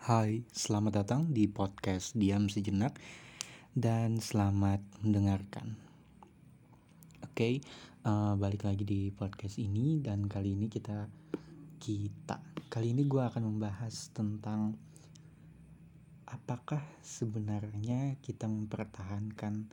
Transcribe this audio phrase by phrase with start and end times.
[0.00, 2.96] Hai, selamat datang di podcast Diam Sejenak
[3.76, 5.76] dan selamat mendengarkan.
[7.20, 7.60] Oke,
[8.08, 11.04] uh, balik lagi di podcast ini dan kali ini kita
[11.76, 12.40] kita
[12.72, 14.72] kali ini gue akan membahas tentang
[16.32, 19.68] apakah sebenarnya kita mempertahankan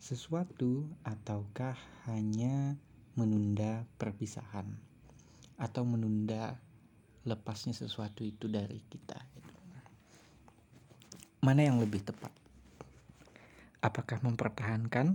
[0.00, 1.76] sesuatu ataukah
[2.08, 2.80] hanya
[3.12, 4.72] menunda perpisahan
[5.60, 6.56] atau menunda
[7.28, 9.36] lepasnya sesuatu itu dari kita
[11.46, 12.34] mana yang lebih tepat?
[13.78, 15.14] Apakah mempertahankan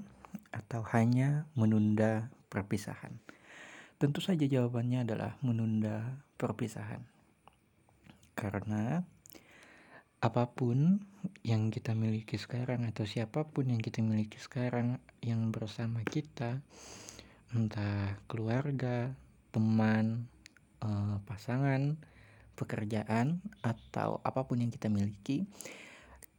[0.56, 3.20] atau hanya menunda perpisahan?
[4.00, 7.04] Tentu saja jawabannya adalah menunda perpisahan.
[8.32, 9.04] Karena
[10.24, 11.04] apa pun
[11.44, 16.64] yang kita miliki sekarang atau siapa pun yang kita miliki sekarang yang bersama kita,
[17.52, 19.12] entah keluarga,
[19.52, 20.32] teman,
[20.80, 22.00] eh, pasangan,
[22.56, 25.44] pekerjaan, atau apa pun yang kita miliki,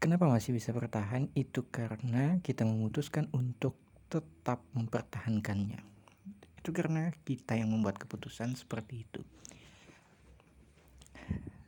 [0.03, 1.31] Kenapa masih bisa bertahan?
[1.31, 3.79] Itu karena kita memutuskan untuk
[4.11, 5.79] tetap mempertahankannya.
[6.59, 9.23] Itu karena kita yang membuat keputusan seperti itu.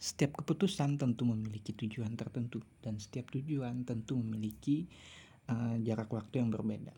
[0.02, 4.90] Setiap keputusan tentu memiliki tujuan tertentu dan setiap tujuan tentu memiliki
[5.46, 6.90] uh, jarak waktu yang berbeda.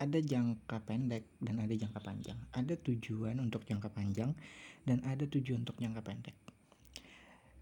[0.00, 2.40] Ada jangka pendek dan ada jangka panjang.
[2.56, 4.32] Ada tujuan untuk jangka panjang
[4.88, 6.36] dan ada tujuan untuk jangka pendek.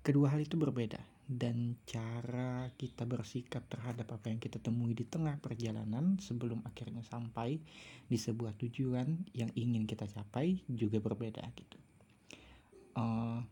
[0.06, 5.36] Kedua hal itu berbeda dan cara kita bersikap terhadap apa yang kita temui di tengah
[5.36, 7.60] perjalanan sebelum akhirnya sampai
[8.08, 11.78] di sebuah tujuan yang ingin kita capai juga berbeda gitu.
[12.96, 13.44] Uh,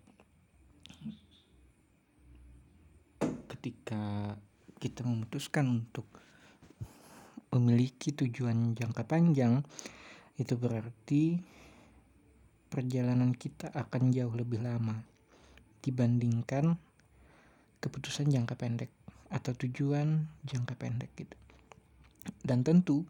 [3.53, 4.33] ketika
[4.81, 6.09] kita memutuskan untuk
[7.53, 9.61] memiliki tujuan jangka panjang
[10.41, 11.41] itu berarti
[12.73, 14.97] perjalanan kita akan jauh lebih lama
[15.85, 16.77] dibandingkan
[17.87, 18.91] keputusan jangka pendek
[19.31, 21.37] atau tujuan jangka pendek gitu.
[22.43, 23.07] Dan tentu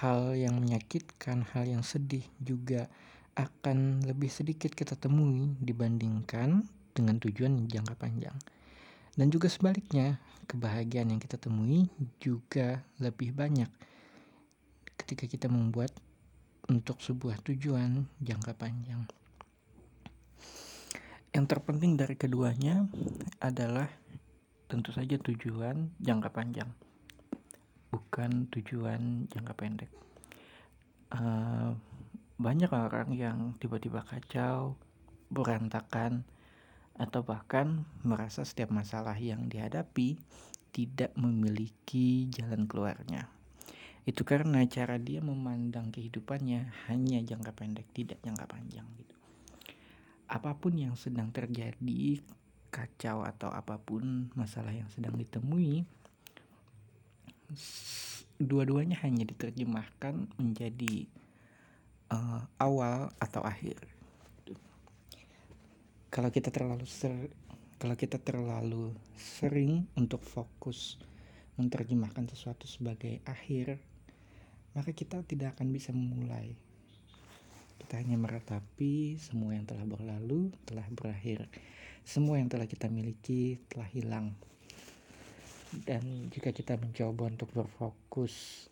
[0.00, 2.88] hal yang menyakitkan, hal yang sedih juga
[3.36, 6.64] akan lebih sedikit kita temui dibandingkan
[6.96, 8.34] dengan tujuan jangka panjang.
[9.14, 10.18] Dan juga sebaliknya,
[10.50, 11.86] kebahagiaan yang kita temui
[12.18, 13.70] juga lebih banyak
[14.98, 15.92] ketika kita membuat
[16.70, 19.04] untuk sebuah tujuan jangka panjang.
[21.34, 22.86] Yang terpenting dari keduanya
[23.42, 23.90] adalah
[24.74, 26.66] tentu saja tujuan jangka panjang,
[27.94, 29.90] bukan tujuan jangka pendek.
[31.14, 31.78] Uh,
[32.42, 34.74] banyak orang yang tiba-tiba kacau,
[35.30, 36.26] berantakan,
[36.98, 40.18] atau bahkan merasa setiap masalah yang dihadapi
[40.74, 43.30] tidak memiliki jalan keluarnya.
[44.02, 49.14] Itu karena cara dia memandang kehidupannya hanya jangka pendek, tidak jangka panjang gitu
[50.24, 52.18] apa pun yang sedang terjadi,
[52.74, 55.86] kacau atau apa pun masalah yang sedang ditemui,
[58.42, 61.06] dua-duanya hanya diterjemahkan menjadi
[62.10, 63.78] uh, awal atau akhir.
[66.10, 67.30] Kalau kita terlalu ser
[67.78, 70.98] kalau kita terlalu sering untuk fokus
[71.54, 73.78] menerjemahkan sesuatu sebagai akhir,
[74.74, 76.58] maka kita tidak akan bisa memulai
[77.84, 81.44] kita hanya meratapi semua yang telah berlalu, telah berakhir.
[82.04, 84.36] Semua yang telah kita miliki telah hilang.
[85.72, 88.68] Dan jika kita mencoba untuk berfokus,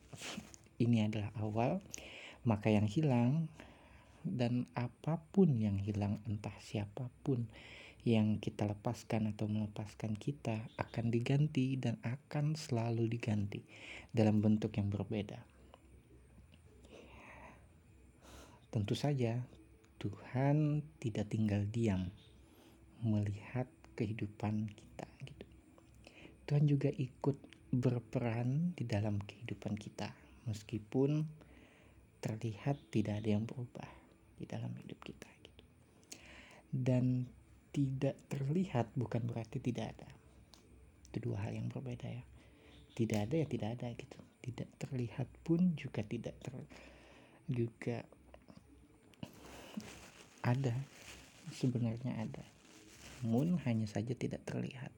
[0.78, 1.80] ini adalah awal,
[2.44, 3.48] maka yang hilang
[4.22, 7.50] dan apa pun yang hilang entah siapa pun
[8.06, 13.62] yang kita lepaskan atau melepaskan kita akan diganti dan akan selalu diganti
[14.10, 15.38] dalam bentuk yang berbeda.
[18.74, 19.42] Tentu saja
[20.02, 22.10] Tuhan tidak tinggal diam
[23.02, 23.66] melihat
[23.98, 25.46] kehidupan kita gitu.
[26.46, 27.36] Tuhan juga ikut
[27.72, 30.12] berperan di dalam kehidupan kita
[30.44, 31.24] meskipun
[32.22, 33.88] terlihat tidak ada yang berubah
[34.38, 35.64] di dalam hidup kita gitu.
[36.70, 37.26] Dan
[37.72, 40.08] tidak terlihat bukan berarti tidak ada.
[41.10, 42.24] Itu dua hal yang berbeda ya.
[42.92, 44.18] Tidak ada ya tidak ada gitu.
[44.42, 46.54] Tidak terlihat pun juga tidak ter
[47.50, 48.04] juga
[50.42, 50.74] ada
[51.54, 52.42] sebenarnya ada
[53.22, 54.90] namun hanya saja tidak terlihat.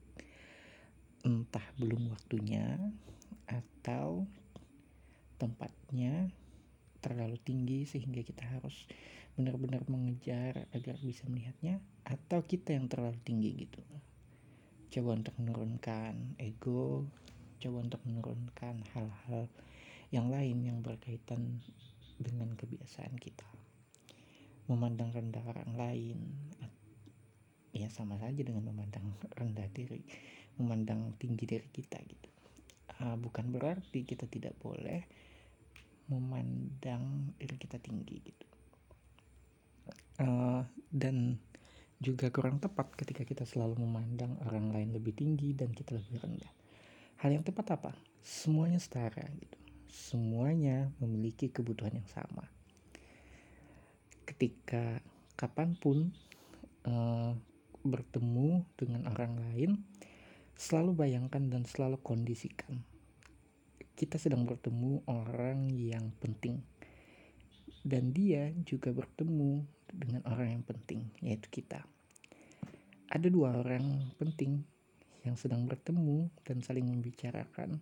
[1.21, 2.77] Entah belum waktunya
[3.45, 4.25] atau
[5.37, 6.33] tempatnya
[7.05, 8.89] terlalu tinggi sehingga kita harus
[9.37, 13.81] benar-benar mengejar agar bisa melihatnya atau kita yang terlalu tinggi gitu.
[14.89, 17.05] Coba untuk menurunkan ego
[17.59, 19.49] coba untuk menurunkan hal-hal
[20.13, 21.65] yang lain yang berkaitan
[22.21, 23.47] dengan kebiasaan kita.
[24.69, 26.17] Memandang rendah orang lain
[27.75, 29.03] ya sama saja dengan memandang
[29.35, 30.01] rendah diri
[30.55, 32.29] memandang tinggi diri kita gitu
[33.03, 35.03] uh, bukan berarti kita tidak boleh
[36.07, 38.47] memandang diri kita tinggi gitu
[40.23, 41.35] uh, dan
[41.99, 46.51] juga kurang tepat ketika kita selalu memandang orang lain lebih tinggi dan kita lebih rendah.
[47.23, 47.91] Hal yang tepat apa?
[48.19, 49.57] Semuanya setara gitu.
[49.87, 52.43] Semuanya memiliki kebutuhan yang sama.
[54.27, 54.99] Ketika
[55.39, 56.11] kapan pun
[56.83, 57.31] uh,
[57.85, 59.71] bertemu dengan orang lain,
[60.57, 62.81] selalu bayangkan dan selalu kondisikan.
[63.95, 66.59] Kita sedang bertemu orang yang penting.
[67.85, 69.61] Dan dia juga bertemu
[69.93, 71.85] dengan orang yang penting, yaitu kita.
[73.13, 74.65] Ada dua orang penting
[75.21, 77.77] yang sedang bertemu dan saling membicarakan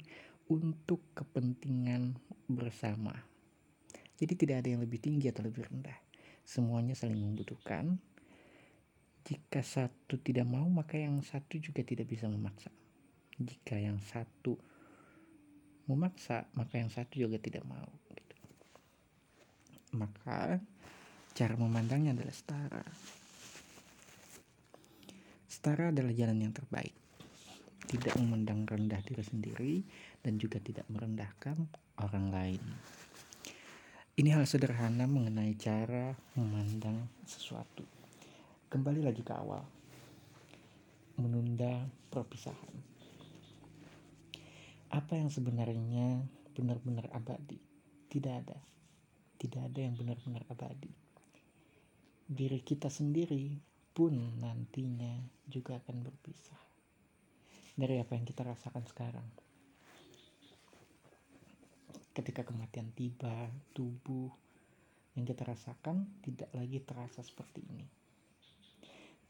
[0.52, 2.20] untuk kepentingan
[2.52, 3.16] bersama.
[4.20, 5.96] Jadi tidak ada yang lebih tinggi atau lebih rendah.
[6.44, 7.98] Semuanya saling membutuhkan.
[9.24, 12.70] Jika satu tidak mau, maka yang satu juga tidak bisa memaksa.
[13.40, 14.60] Jika yang satu
[15.88, 17.88] memaksa, maka yang satu juga tidak mau.
[18.12, 18.36] Gitu.
[19.96, 20.60] Maka
[21.34, 22.86] Cara memandangnya adalah setara.
[25.50, 26.94] Setara adalah jalan yang terbaik.
[27.90, 29.76] Tidak memandang rendah diri sendiri
[30.22, 31.58] dan juga tidak merendahkan
[32.06, 32.62] orang lain.
[34.14, 37.82] Ini hal sederhana mengenai cara memandang sesuatu.
[38.74, 39.62] Kembali lagi ke awal.
[41.22, 42.74] Menunda perpisahan.
[44.90, 46.26] Apa yang sebenarnya
[46.58, 47.62] benar-benar abadi?
[48.10, 48.58] Tidak ada.
[49.38, 51.04] Tidak ada yang benar-benar abadi
[52.34, 53.60] diri kita sendiri
[53.92, 56.58] pun nantinya juga akan berpisah
[57.78, 59.28] dari apa yang kita rasakan sekarang.
[62.14, 64.30] Ketika kematian tiba, tubuh
[65.18, 68.03] yang kita rasakan tidak lagi terasa seperti ini.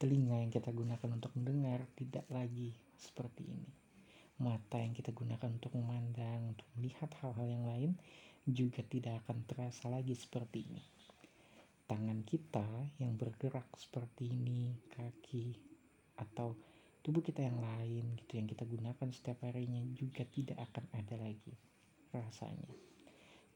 [0.03, 3.71] Telinga yang kita gunakan untuk mendengar tidak lagi seperti ini.
[4.43, 7.95] Mata yang kita gunakan untuk memandang, untuk melihat hal-hal yang lain
[8.43, 10.83] juga tidak akan terasa lagi seperti ini
[11.83, 12.65] tangan kita
[12.97, 15.53] yang bergerak seperti ini, kaki
[16.17, 16.55] atau
[17.03, 21.53] tubuh kita yang lain gitu yang kita gunakan setiap harinya juga tidak akan ada lagi
[22.15, 22.71] rasanya.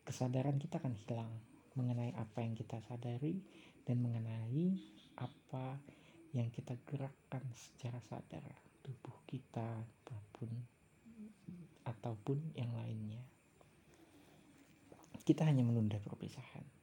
[0.04, 1.34] Kesadaran kita akan hilang
[1.74, 3.40] mengenai apa yang kita sadari
[3.88, 4.76] dan mengenai
[5.18, 5.80] apa
[6.36, 8.44] yang kita gerakkan secara sadar
[8.84, 10.50] tubuh kita apa pun
[11.88, 13.24] ataupun yang lainnya.
[15.24, 16.78] Kita hanya menunda perpisahan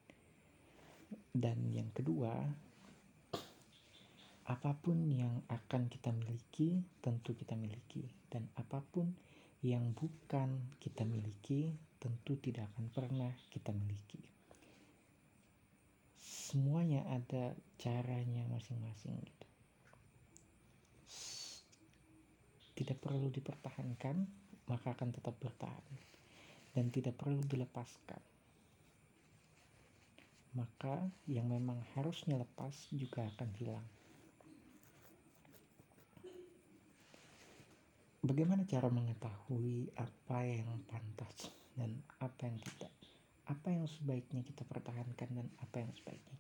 [1.34, 2.30] dan yang kedua,
[4.46, 9.10] apa pun yang akan kita miliki, tentu kita miliki, dan apa pun
[9.66, 14.33] yang bukan kita miliki, tentu tidak akan pernah kita miliki.
[16.54, 17.50] Semuanya ada
[17.82, 19.48] caranya masing-masing gitu.
[22.78, 24.22] Tidak perlu dipertahankan,
[24.70, 25.98] maka akan tetap bertahan.
[26.70, 28.22] Dan tidak perlu dilepaskan
[30.54, 33.86] maka yang memang harusnya lepas juga akan hilang.
[38.24, 41.92] Bagaimana cara mengetahui apa yang pantas dan
[42.22, 42.92] apa yang tidak?
[43.44, 46.33] Apa yang sebaiknya kita pertahankan dan apa yang sebaiknya?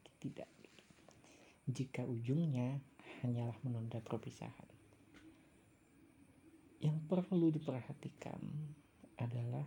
[1.74, 2.78] Jika ujungnya
[3.26, 4.70] hanyalah menunda perpisahan.
[6.78, 8.38] Yang perlu diperhatikan
[9.18, 9.66] adalah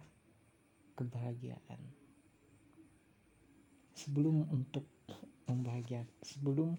[0.96, 1.81] kebahagiaan.
[3.98, 4.86] Sebelum untuk
[5.48, 6.70] membahagiakan sebelum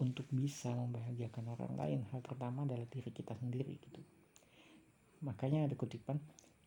[0.00, 4.00] untuk bisa membahagiakan orang lain hal pertama adalah diri kita sendiri gitu.
[5.20, 6.16] Makanya ada kutipan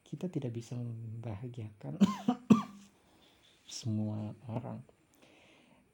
[0.05, 1.97] kita tidak bisa membahagiakan
[3.81, 4.85] semua orang.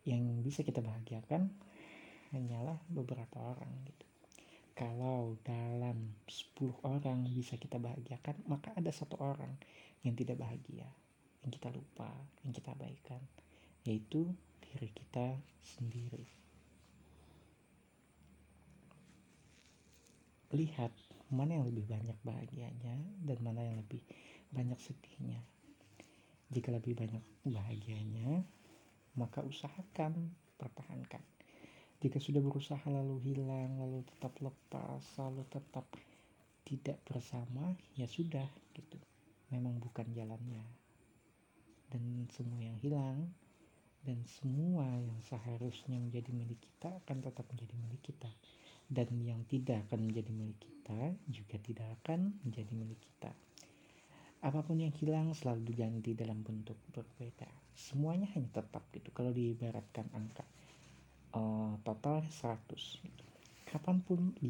[0.04, 1.48] Yang bisa kita bahagiakan
[2.32, 4.06] hanyalah beberapa orang gitu
[4.78, 9.54] kalau dalam 10 orang bisa kita bahagiakan maka ada satu orang
[10.08, 10.88] yang tidak bahagia
[11.44, 12.10] yang kita lupa
[12.46, 13.20] yang kita abaikan
[13.88, 14.28] yaitu
[14.70, 16.28] diri kita sendiri.
[20.54, 20.94] Lihat
[21.30, 24.02] mana yang lebih banyak bahagianya dan mana yang lebih
[24.50, 25.42] banyak sedihnya.
[26.50, 28.42] Jika lebih banyak bahagianya,
[29.14, 31.22] maka usahakan pertahankan.
[32.00, 35.84] Jika sudah berusaha lalu hilang, lalu tetap lepas, lalu tetap
[36.64, 38.96] tidak bersama, ya sudah gitu.
[39.52, 40.64] Memang bukan jalannya.
[41.92, 43.28] Dan semua yang hilang
[44.00, 48.32] dan semua yang seharusnya menjadi milik kita akan tetap menjadi milik kita.
[48.88, 53.36] Dan yang tidak akan menjadi milik kita juga tidak akan menjadi milik kita.
[54.40, 57.52] Apa pun yang hilang selalu diganti dalam bentuk berbeda.
[57.76, 59.12] Semuanya hanya tetap gitu.
[59.12, 60.48] Kalau diibaratkan angka
[61.36, 63.24] uh, total 100 gitu.
[63.70, 64.50] kapan pun 5,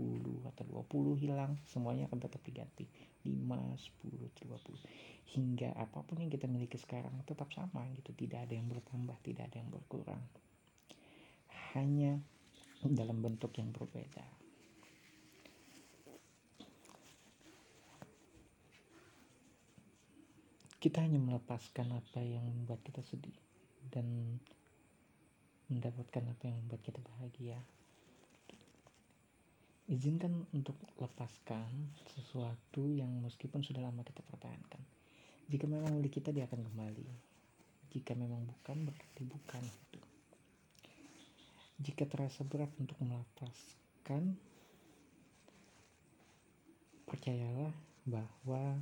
[0.00, 2.88] 10 atau 20 hilang semuanya akan tetap diganti.
[3.20, 8.16] 5, 10, 20 hingga apa pun yang kita miliki sekarang tetap sama gitu.
[8.16, 10.22] Tidak ada yang bertambah tidak ada yang berkurang.
[11.76, 12.18] Hanya
[12.80, 14.24] dalam bentuk yang berbeda.
[20.80, 23.36] Kita hanya melepaskan apa yang membuat kita sedih.
[23.92, 24.40] Dan
[25.70, 27.58] mendapatkan apa yang membuat kita bahagia.
[29.90, 34.82] Izinkan untuk lepaskan sesuatu yang meskipun sudah lama kita pertahankan.
[35.50, 37.06] Jika memang milik kita dia akan kembali.
[37.90, 40.00] Jika memang bukan berarti bukan itu.
[41.82, 44.38] Jika terasa berat untuk melepaskan
[47.10, 47.74] percayalah
[48.06, 48.78] bahwa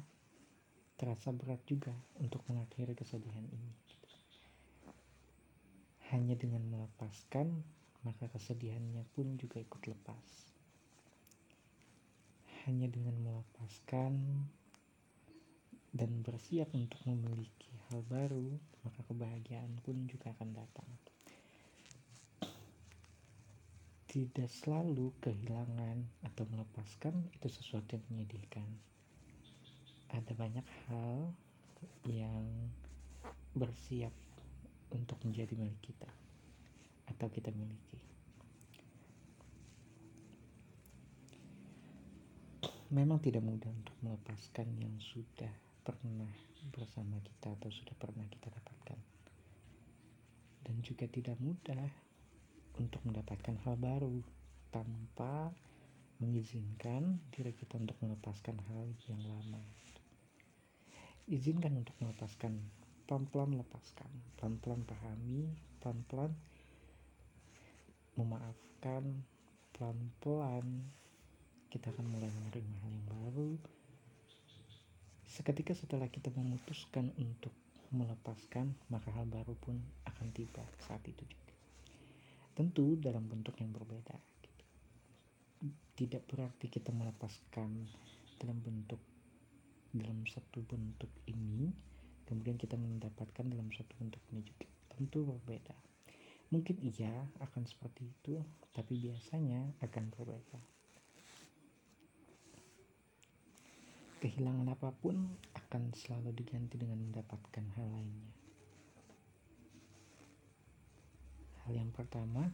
[1.00, 3.87] terasa berat juga untuk mengakhiri kesedihan ini
[6.14, 7.64] hanya dengan melepaskan
[8.06, 10.48] maka kesedihannya pun juga ikut lepas
[12.68, 14.44] hanya dengan melepaskan
[15.96, 20.90] dan bersiap untuk memiliki hal baru, maka kebahagiaan pun juga akan datang.
[24.08, 28.68] Tidak selalu kehilangan atau melepaskan itu sesuatu yang menyedihkan.
[30.12, 31.32] Ada banyak hal
[32.04, 32.44] yang
[33.56, 34.12] bersiap
[34.94, 36.10] untuk menjadi milik kita
[37.08, 38.08] atau kita miliki.
[42.88, 45.52] memang tidak mudah untuk melepaskan yang sudah
[45.84, 46.32] pernah
[46.72, 48.98] bersama kita atau sudah pernah kita dapatkan
[50.64, 51.84] dan juga tidak mudah
[52.80, 54.24] untuk mendapatkan hal baru
[54.72, 55.52] tanpa
[56.20, 59.60] mengizinkan diri kita untuk melepaskan hal yang lama
[61.28, 62.56] izinkan untuk melepaskan
[63.08, 65.48] pelan-pelan lepaskan pelan-pelan pahami
[65.80, 66.36] pelan-pelan
[68.20, 69.24] memaafkan
[69.72, 70.92] pelan-pelan
[71.68, 73.50] kita akan mulai menerima hal yang baru.
[75.28, 77.52] Seketika setelah kita memutuskan untuk
[77.92, 79.76] melepaskan, maka hal baru pun
[80.08, 81.54] akan tiba saat itu juga.
[82.56, 84.16] Tentu dalam bentuk yang berbeda.
[84.40, 84.64] Gitu.
[86.00, 87.68] Tidak berarti kita melepaskan
[88.40, 89.00] dalam bentuk
[89.92, 91.68] dalam satu bentuk ini,
[92.28, 94.68] kemudian kita mendapatkan dalam satu bentuk juga.
[94.92, 95.72] Tentu berbeda.
[96.52, 98.36] Mungkin iya akan seperti itu,
[98.76, 100.60] tapi biasanya akan berbeda.
[104.18, 105.14] kehilangan apa pun
[105.54, 108.32] akan selalu diganti dengan mendapatkan hal lainnya.
[111.62, 112.50] Hal yang pertama,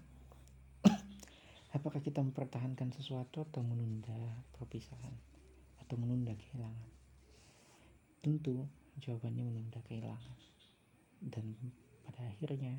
[1.77, 5.17] apakah kita mempertahankan sesuatu atau menunda perpisahan
[5.81, 6.91] atau menunda kehilangan?
[8.21, 8.69] Tentu
[9.03, 10.39] jawabannya menunda kehilangan.
[11.25, 11.57] Dan
[12.05, 12.79] pada akhirnya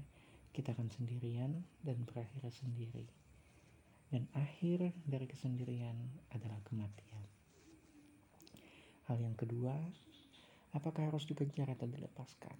[0.55, 3.09] kita akan sendirian dan berakhir sendiri.
[4.07, 5.97] Dan akhir dari kesendirian
[6.31, 7.25] adalah kematian.
[9.11, 9.75] Hal yang kedua,
[10.71, 12.55] apakah harus dikejar atau dilepaskan?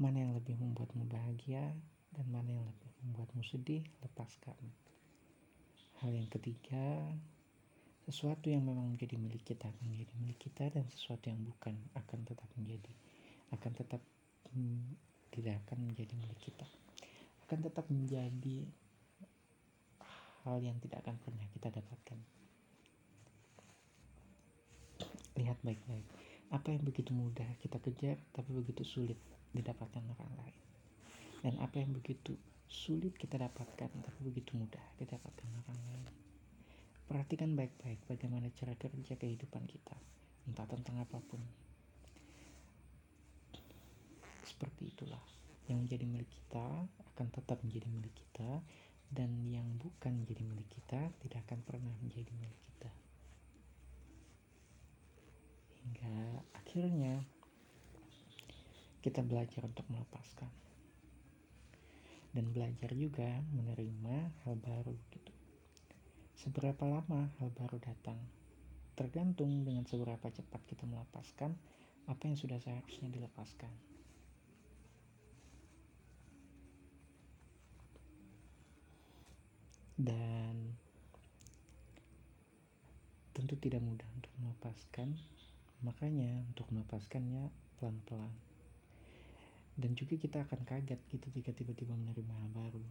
[0.00, 1.74] Mana yang lebih membuatmu bahagia
[2.10, 4.58] dan mana yang lebih membuatmu sedih, lepaskan.
[6.02, 7.12] Hal yang ketiga,
[8.02, 12.18] sesuatu yang memang menjadi milik kita akan menjadi milik kita dan sesuatu yang bukan akan
[12.26, 12.92] tetap menjadi
[13.54, 14.02] akan tetap
[14.50, 14.98] hmm,
[15.30, 16.66] tidak akan menjadi milik kita.
[17.46, 18.66] Akan tetap menjadi
[20.42, 22.18] hal yang tidak akan pernah kita dapatkan.
[25.38, 26.06] Lihat baik-baik.
[26.52, 29.16] Apa yang begitu mudah kita kejar tapi begitu sulit
[29.54, 30.60] didapatkan orang lain.
[31.38, 32.34] Dan apa yang begitu
[32.66, 36.21] sulit kita dapatkan tapi begitu mudah didapatkan orang lain
[37.06, 39.96] perhatikan baik-baik bagaimana cara kerja kehidupan kita.
[40.46, 41.38] Entah tentang apa pun.
[44.46, 45.22] Seperti itulah.
[45.70, 46.66] Yang menjadi milik kita
[47.14, 48.62] akan tetap menjadi milik kita.
[49.12, 52.90] Dan yang bukan menjadi milik kita tidak akan pernah menjadi milik kita.
[55.82, 56.16] Hingga
[56.56, 57.20] akhirnya
[59.04, 60.48] kita belajar untuk melepaskan.
[62.32, 64.16] Dan belajar juga menerima
[64.48, 65.31] hal baru gitu
[66.42, 68.18] seberapa lama hal baru datang?
[68.98, 71.54] Tergantung dengan seberapa cepat kita melepaskan
[72.10, 73.70] apa yang sudah seharusnya dilepaskan.
[79.94, 80.74] Dan
[83.30, 85.14] tentu tidak mudah untuk melepaskan
[85.86, 88.34] makanya untuk melepaskannya pelan-pelan.
[89.78, 92.84] Dan juga kita akan kaget gitu jika tiba-tiba menerima hal baru.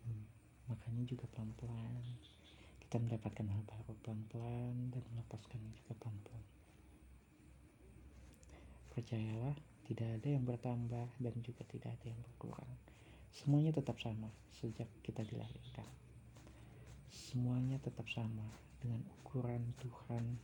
[0.00, 0.24] Hmm.
[0.64, 2.00] makanya juga pelan-pelan
[2.90, 6.42] kita mendapatkan hal baru pelan-pelan dan melepaskan juga pelan-pelan.
[8.90, 9.54] Percayalah
[9.86, 12.66] tidak ada yang bertambah dan juga tidak ada yang berkurang.
[13.30, 14.26] Semuanya tetap sama
[14.58, 15.86] sejak kita dilahirkan.
[17.14, 18.50] Semuanya tetap sama
[18.82, 20.34] dengan ukuran Tuhan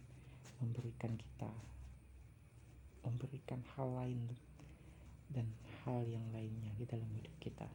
[0.63, 1.51] memberikan kita
[3.03, 4.23] memberikan hal lain
[5.35, 5.51] dan
[5.83, 7.67] hal yang lainnya di dalam hidup kita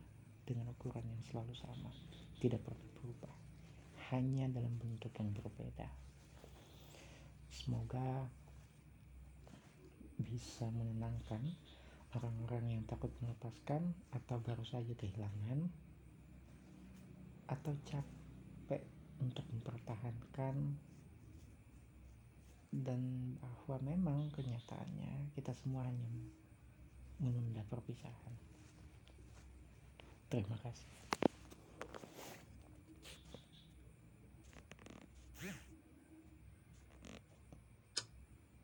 [0.47, 1.91] dengan ukuran yang selalu sama
[2.39, 3.40] tidak pernah berubah
[4.11, 5.87] hanya dalam bentuk yang berbeda
[7.51, 8.27] semoga
[10.21, 11.41] bisa menenangkan
[12.15, 15.71] orang-orang yang takut melepaskan atau baru saja kehilangan
[17.51, 18.83] atau capek
[19.19, 20.55] untuk mempertahankan
[22.71, 23.01] dan
[23.43, 26.07] bahwa memang kenyataannya kita semua hanya
[27.19, 28.33] menunda perpisahan.
[30.31, 31.20] Terima kasih.